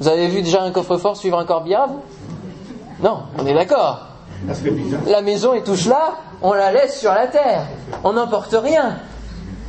[0.00, 1.88] Vous avez vu déjà un coffre-fort suivre un corbillard
[3.00, 4.08] Non, on est d'accord.
[5.06, 7.66] La maison est touche là, on la laisse sur la terre.
[8.04, 8.98] On n'emporte rien.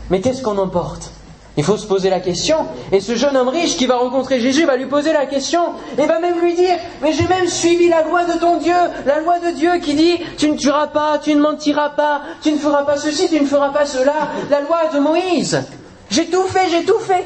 [0.10, 1.12] Mais qu'est-ce qu'on emporte?
[1.58, 2.68] Il faut se poser la question.
[2.92, 5.62] Et ce jeune homme riche qui va rencontrer Jésus va lui poser la question
[5.98, 8.76] et va même lui dire, mais j'ai même suivi la loi de ton Dieu,
[9.08, 12.52] la loi de Dieu qui dit, tu ne tueras pas, tu ne mentiras pas, tu
[12.52, 14.14] ne feras pas ceci, tu ne feras pas cela,
[14.52, 15.64] la loi de Moïse.
[16.12, 17.26] J'ai tout fait, j'ai tout fait.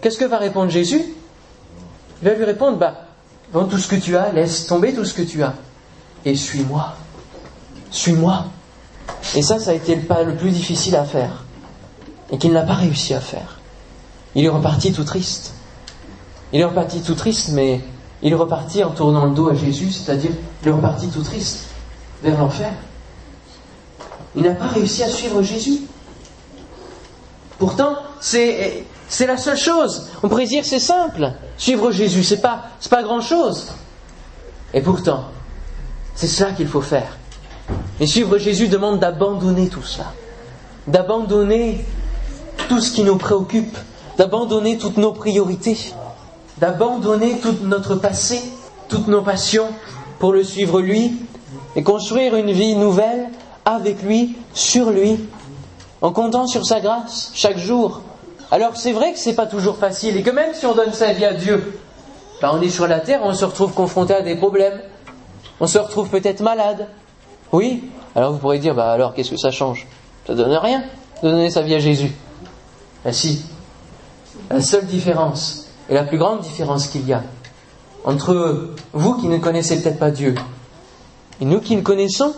[0.00, 1.04] Qu'est-ce que va répondre Jésus?
[2.22, 2.94] Il va lui répondre, bah,
[3.52, 5.54] dans tout ce que tu as, laisse tomber tout ce que tu as
[6.24, 6.94] et suis-moi.
[7.90, 8.46] Suis-moi.
[9.34, 11.44] Et ça, ça a été le pas le plus difficile à faire
[12.30, 13.60] et qu'il n'a pas réussi à faire.
[14.34, 15.54] Il est reparti tout triste.
[16.52, 17.80] Il est reparti tout triste, mais
[18.22, 20.32] il est reparti en tournant le dos à Jésus, c'est-à-dire
[20.62, 21.66] il est reparti tout triste
[22.22, 22.72] vers l'enfer.
[24.34, 25.82] Il n'a pas réussi à suivre Jésus.
[27.58, 30.08] Pourtant, c'est, c'est la seule chose.
[30.22, 31.32] On pourrait dire c'est simple.
[31.56, 33.72] Suivre Jésus, c'est pas, pas grand chose.
[34.74, 35.24] Et pourtant,
[36.14, 37.16] c'est cela qu'il faut faire.
[38.00, 40.12] Et suivre Jésus demande d'abandonner tout cela.
[40.86, 41.84] D'abandonner
[42.68, 43.76] tout ce qui nous préoccupe,
[44.18, 45.92] d'abandonner toutes nos priorités,
[46.58, 48.40] d'abandonner tout notre passé,
[48.88, 49.68] toutes nos passions
[50.18, 51.14] pour le suivre lui
[51.74, 53.28] et construire une vie nouvelle
[53.64, 55.18] avec lui, sur lui,
[56.00, 58.00] en comptant sur sa grâce chaque jour.
[58.50, 61.12] Alors c'est vrai que c'est pas toujours facile et que même si on donne sa
[61.12, 61.78] vie à Dieu,
[62.40, 64.80] ben on est sur la terre, on se retrouve confronté à des problèmes,
[65.60, 66.86] on se retrouve peut-être malade.
[67.52, 69.86] Oui, alors vous pourrez dire, bah alors qu'est-ce que ça change?
[70.26, 70.84] Ça donne rien
[71.22, 72.12] de donner sa vie à Jésus.
[73.04, 73.44] Ben si,
[74.50, 77.22] la seule différence, et la plus grande différence qu'il y a,
[78.04, 80.34] entre vous qui ne connaissez peut-être pas Dieu
[81.40, 82.34] et nous qui le connaissons,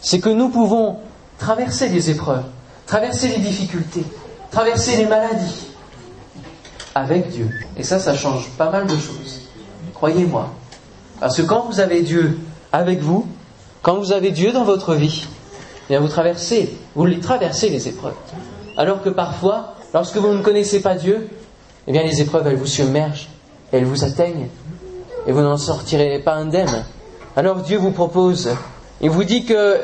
[0.00, 0.98] c'est que nous pouvons
[1.38, 2.44] traverser les épreuves,
[2.86, 4.04] traverser les difficultés,
[4.52, 5.66] traverser les maladies
[6.94, 7.48] avec Dieu.
[7.76, 9.48] Et ça, ça change pas mal de choses.
[9.94, 10.50] Croyez-moi.
[11.18, 12.38] Parce que quand vous avez Dieu
[12.72, 13.26] avec vous,
[13.82, 15.26] quand vous avez Dieu dans votre vie,
[15.86, 18.14] eh bien vous traversez, vous les traversez les épreuves.
[18.76, 21.28] Alors que parfois, Lorsque vous ne connaissez pas Dieu,
[21.86, 23.28] eh bien les épreuves, elles vous submergent,
[23.72, 24.48] elles vous atteignent,
[25.26, 26.84] et vous n'en sortirez pas indemne.
[27.36, 28.50] Alors Dieu vous propose,
[29.02, 29.80] il vous dit que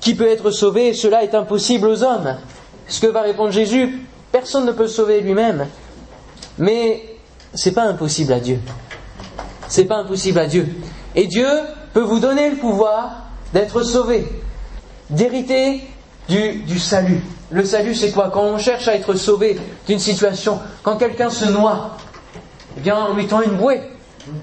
[0.00, 2.36] qui peut être sauvé, cela est impossible aux hommes.
[2.88, 4.00] Ce que va répondre Jésus,
[4.32, 5.66] personne ne peut sauver lui-même.
[6.58, 7.16] Mais
[7.54, 8.58] c'est pas impossible à Dieu.
[9.88, 10.66] Pas impossible à Dieu.
[11.14, 11.48] Et Dieu
[11.92, 14.26] peut vous donner le pouvoir d'être sauvé,
[15.10, 15.82] d'hériter
[16.28, 18.28] du, du salut, Le salut, c'est quoi?
[18.30, 21.96] Quand on cherche à être sauvé d'une situation, quand quelqu'un se noie,
[22.76, 23.80] eh bien, en mettant une bouée,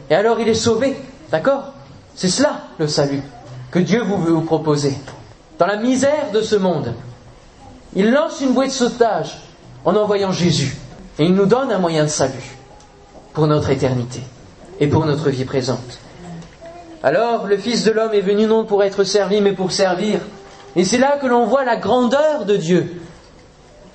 [0.10, 0.96] et alors il est sauvé,
[1.32, 1.74] d'accord?
[2.16, 3.22] C'est cela, le salut,
[3.70, 4.98] que Dieu vous veut vous proposer.
[5.60, 6.96] Dans la misère de ce monde,
[7.94, 9.38] il lance une bouée de sauvetage
[9.84, 10.76] en envoyant Jésus,
[11.20, 12.58] et il nous donne un moyen de salut
[13.34, 14.22] pour notre éternité
[14.80, 16.00] et pour notre vie présente.
[17.04, 20.20] Alors, le Fils de l'homme est venu non pour être servi, mais pour servir
[20.76, 23.02] et c'est là que l'on voit la grandeur de Dieu.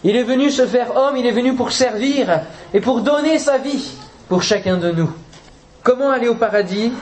[0.03, 2.41] Il est venu se faire homme, il est venu pour servir
[2.73, 3.93] et pour donner sa vie
[4.29, 5.11] pour chacun de nous.
[5.83, 6.93] Comment aller au paradis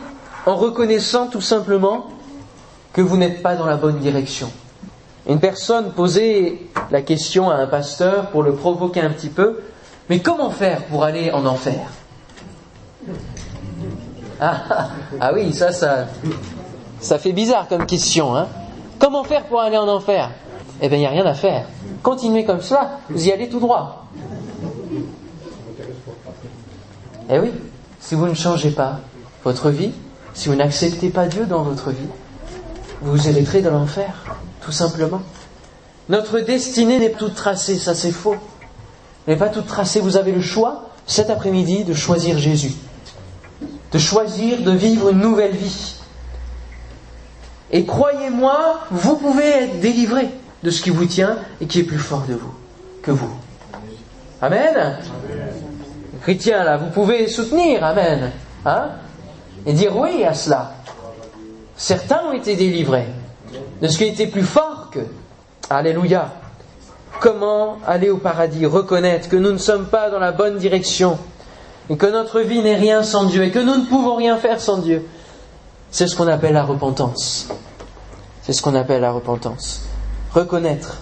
[0.46, 2.09] En reconnaissant tout simplement
[2.92, 4.51] que vous n'êtes pas dans la bonne direction?
[5.29, 6.59] Une personne posait
[6.91, 9.61] la question à un pasteur pour le provoquer un petit peu,
[10.09, 11.81] mais comment faire pour aller en enfer?
[14.41, 14.88] Ah, ah,
[15.21, 18.47] ah, oui, ça, ça, fait bizarre comme question, hein.
[19.01, 20.31] Comment faire pour aller en enfer?
[20.81, 21.67] Eh bien, il n'y a rien à faire.
[22.05, 24.07] Continuez comme cela, vous y allez tout droit.
[27.29, 27.51] Eh oui,
[27.99, 29.01] si vous ne changez pas
[29.43, 29.91] votre vie,
[30.35, 32.09] si vous n'acceptez pas Dieu dans votre vie,
[33.01, 34.25] vous hériterez de l'enfer,
[34.68, 35.22] tout simplement.
[36.11, 38.37] Notre destinée n'est toute tracée, ça c'est faux.
[39.26, 42.74] Elle n'est pas toute tracée, vous avez le choix cet après-midi de choisir Jésus,
[43.92, 45.94] de choisir de vivre une nouvelle vie.
[47.70, 50.28] Et croyez-moi, vous pouvez être délivré
[50.62, 52.52] de ce qui vous tient et qui est plus fort de vous
[53.02, 53.33] que vous.
[54.42, 54.98] Amen.
[56.20, 58.33] Chrétien, là, vous pouvez soutenir, Amen.
[58.66, 58.90] Hein
[59.64, 60.74] Et dire oui à cela.
[61.74, 63.07] Certains ont été délivrés
[63.81, 65.01] de ce qui était plus fort que.
[65.71, 66.33] Alléluia.
[67.21, 71.19] Comment aller au paradis Reconnaître que nous ne sommes pas dans la bonne direction
[71.91, 74.61] et que notre vie n'est rien sans Dieu et que nous ne pouvons rien faire
[74.61, 75.05] sans Dieu.
[75.91, 77.49] C'est ce qu'on appelle la repentance.
[78.43, 79.83] C'est ce qu'on appelle la repentance.
[80.33, 80.99] Reconnaître.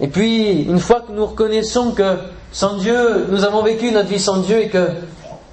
[0.00, 2.16] Et puis, une fois que nous reconnaissons que
[2.50, 4.88] sans Dieu, nous avons vécu notre vie sans Dieu et que,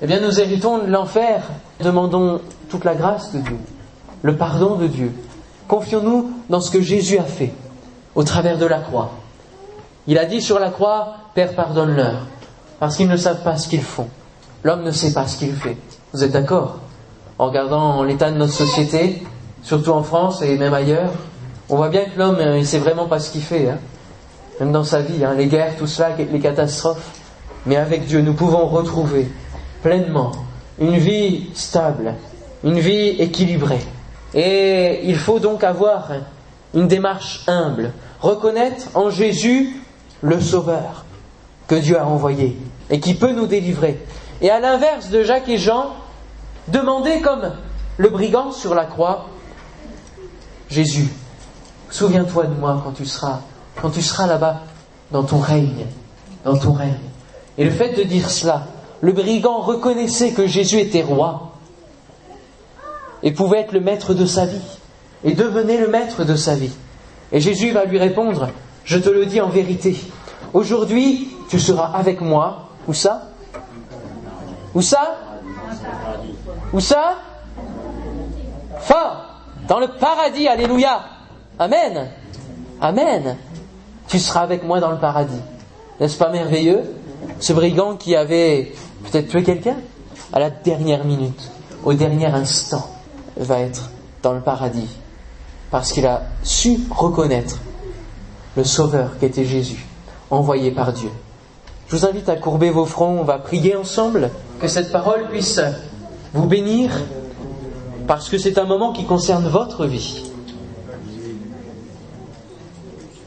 [0.01, 1.43] eh bien, nous héritons de l'enfer,
[1.81, 3.57] demandons toute la grâce de Dieu,
[4.21, 5.13] le pardon de Dieu.
[5.69, 7.53] Confions-nous dans ce que Jésus a fait
[8.15, 9.11] au travers de la croix.
[10.07, 12.25] Il a dit sur la croix, Père, pardonne-leur,
[12.79, 14.07] parce qu'ils ne savent pas ce qu'ils font.
[14.63, 15.77] L'homme ne sait pas ce qu'il fait.
[16.11, 16.79] Vous êtes d'accord?
[17.37, 19.21] En regardant l'état de notre société,
[19.61, 21.11] surtout en France et même ailleurs,
[21.69, 23.77] on voit bien que l'homme, euh, il sait vraiment pas ce qu'il fait, hein.
[24.59, 25.35] même dans sa vie, hein.
[25.37, 27.11] les guerres, tout cela, les catastrophes.
[27.67, 29.29] Mais avec Dieu, nous pouvons retrouver
[29.83, 30.31] pleinement
[30.79, 32.15] une vie stable,
[32.63, 33.85] une vie équilibrée.
[34.33, 36.09] Et il faut donc avoir
[36.73, 39.81] une démarche humble, reconnaître en Jésus
[40.21, 41.05] le Sauveur
[41.67, 42.57] que Dieu a envoyé
[42.89, 43.99] et qui peut nous délivrer.
[44.41, 45.93] Et à l'inverse de Jacques et Jean,
[46.71, 47.51] Demandez comme
[47.97, 49.25] le brigand sur la croix,
[50.69, 51.07] Jésus,
[51.89, 53.39] souviens-toi de moi quand tu seras,
[53.81, 54.61] quand tu seras là-bas
[55.11, 55.87] dans ton règne,
[56.45, 56.99] dans ton règne.
[57.57, 58.67] Et le fait de dire cela,
[59.01, 61.48] le brigand reconnaissait que Jésus était roi
[63.23, 64.61] et pouvait être le maître de sa vie
[65.23, 66.71] et devenait le maître de sa vie.
[67.31, 68.49] Et Jésus va lui répondre,
[68.85, 69.99] je te le dis en vérité,
[70.53, 73.23] aujourd'hui tu seras avec moi, où ça?
[74.73, 75.17] Où ça?
[76.73, 77.15] Où ça?
[78.79, 79.25] Fort!
[79.67, 81.01] Dans le paradis, alléluia!
[81.57, 82.09] Amen!
[82.81, 83.35] Amen!
[84.07, 85.41] Tu seras avec moi dans le paradis.
[85.99, 86.83] N'est-ce pas merveilleux?
[87.39, 89.75] Ce brigand qui avait peut-être tué quelqu'un,
[90.31, 91.51] à la dernière minute,
[91.83, 92.89] au dernier instant,
[93.39, 93.89] va être
[94.21, 94.89] dans le paradis.
[95.71, 97.57] Parce qu'il a su reconnaître
[98.55, 99.85] le Sauveur qui était Jésus,
[100.29, 101.09] envoyé par Dieu.
[101.87, 105.59] Je vous invite à courber vos fronts, on va prier ensemble, que cette parole puisse
[106.33, 106.91] vous bénir
[108.07, 110.23] parce que c'est un moment qui concerne votre vie.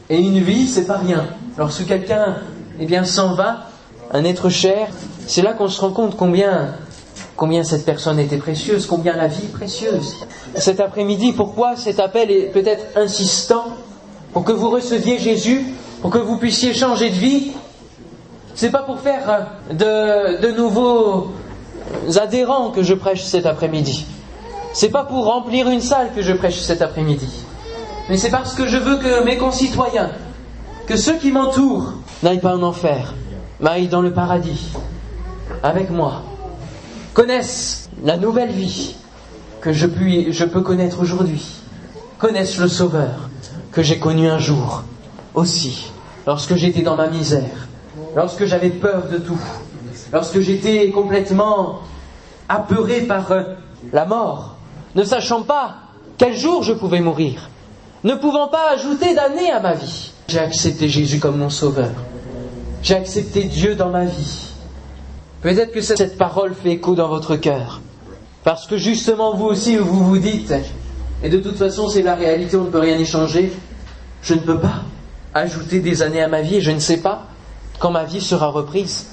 [0.09, 1.25] Et une vie, c'est pas rien.
[1.57, 2.37] Lorsque quelqu'un,
[2.79, 3.67] eh s'en va,
[4.11, 4.89] un être cher,
[5.25, 6.75] c'est là qu'on se rend compte combien,
[7.35, 10.15] combien cette personne était précieuse, combien la vie est précieuse.
[10.55, 13.65] Cet après-midi, pourquoi cet appel est peut-être insistant
[14.33, 15.65] pour que vous receviez Jésus,
[16.01, 17.51] pour que vous puissiez changer de vie?
[18.55, 21.31] C'est pas pour faire de, nouveaux
[22.17, 24.05] adhérents que je prêche cet après-midi.
[24.73, 27.29] C'est pas pour remplir une salle que je prêche cet après-midi.
[28.09, 30.11] Mais c'est parce que je veux que mes concitoyens,
[30.87, 33.13] que ceux qui m'entourent, n'aillent pas en enfer,
[33.59, 34.71] mais aillent dans le paradis,
[35.63, 36.23] avec moi,
[37.13, 38.95] connaissent la nouvelle vie
[39.61, 41.45] que je, puis, je peux connaître aujourd'hui,
[42.19, 43.29] connaissent le Sauveur
[43.71, 44.83] que j'ai connu un jour
[45.33, 45.91] aussi,
[46.27, 47.67] lorsque j'étais dans ma misère,
[48.15, 49.39] lorsque j'avais peur de tout,
[50.11, 51.79] lorsque j'étais complètement
[52.49, 53.43] apeuré par euh,
[53.91, 54.57] la mort,
[54.95, 55.75] ne sachant pas
[56.17, 57.49] quel jour je pouvais mourir,
[58.03, 60.11] ne pouvant pas ajouter d'années à ma vie.
[60.27, 61.91] J'ai accepté Jésus comme mon sauveur.
[62.81, 64.52] J'ai accepté Dieu dans ma vie.
[65.43, 67.81] Peut-être que cette parole fait écho dans votre cœur.
[68.45, 70.53] Parce que justement, vous aussi, vous vous dites,
[71.21, 73.51] et de toute façon, c'est la réalité, on ne peut rien y changer,
[74.21, 74.83] je ne peux pas
[75.33, 77.27] ajouter des années à ma vie et je ne sais pas
[77.79, 79.07] quand ma vie sera reprise.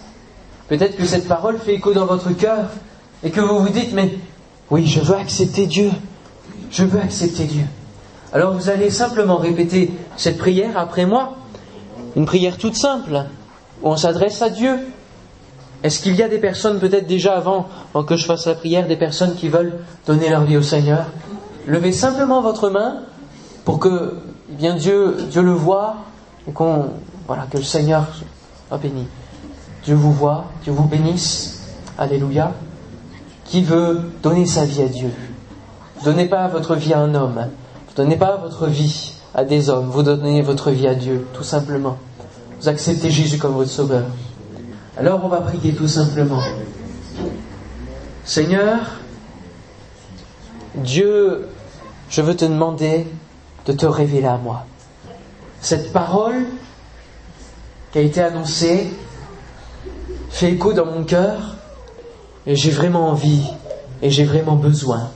[0.69, 2.71] Peut-être que cette parole fait écho dans votre cœur
[3.25, 4.15] et que vous vous dites, mais
[4.71, 5.91] oui, je veux accepter Dieu.
[6.71, 7.65] Je veux accepter Dieu.
[8.33, 11.37] Alors vous allez simplement répéter cette prière après moi.
[12.15, 13.25] Une prière toute simple,
[13.83, 14.79] où on s'adresse à Dieu.
[15.83, 18.87] Est-ce qu'il y a des personnes, peut-être déjà avant, avant que je fasse la prière,
[18.87, 21.07] des personnes qui veulent donner leur vie au Seigneur?
[21.67, 22.99] Levez simplement votre main
[23.65, 24.17] pour que
[24.51, 25.97] eh bien Dieu, le voit
[26.49, 26.91] et qu'on
[27.27, 28.07] voilà que le Seigneur
[28.69, 29.07] soit béni.
[29.85, 31.63] Dieu vous voit, Dieu vous bénisse.
[31.97, 32.53] Alléluia.
[33.45, 35.11] Qui veut donner sa vie à Dieu?
[36.05, 37.47] Donnez pas votre vie à un homme.
[37.97, 39.91] Donnez pas votre vie à des hommes.
[39.91, 41.99] Vous donnez votre vie à Dieu, tout simplement.
[42.61, 44.05] Vous acceptez Jésus comme votre sauveur.
[45.01, 46.43] Alors on va prier tout simplement.
[48.23, 48.81] Seigneur,
[50.75, 51.49] Dieu,
[52.11, 53.07] je veux te demander
[53.65, 54.67] de te révéler à moi.
[55.63, 56.45] Cette parole
[57.91, 58.93] qui a été annoncée
[60.29, 61.57] fait écho dans mon cœur
[62.47, 63.47] et j'ai vraiment envie
[64.03, 65.09] et j'ai vraiment besoin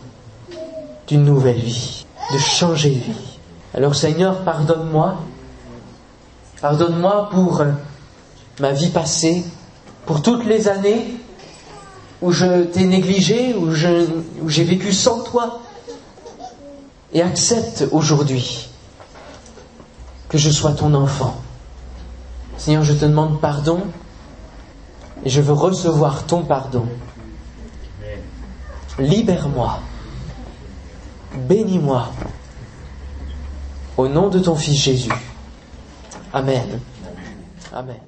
[1.08, 3.38] d'une nouvelle vie, de changer de vie.
[3.74, 5.16] Alors Seigneur, pardonne-moi.
[6.62, 7.62] Pardonne-moi pour
[8.60, 9.44] ma vie passée,
[10.06, 11.16] pour toutes les années
[12.20, 13.70] où je t'ai négligé, où,
[14.42, 15.60] où j'ai vécu sans toi.
[17.12, 18.68] Et accepte aujourd'hui
[20.28, 21.36] que je sois ton enfant.
[22.56, 23.82] Seigneur, je te demande pardon
[25.24, 26.86] et je veux recevoir ton pardon.
[28.98, 29.80] Libère-moi.
[31.48, 32.10] Bénis-moi.
[33.96, 35.12] Au nom de ton Fils Jésus.
[36.32, 36.80] Amen.
[37.72, 38.04] Amen.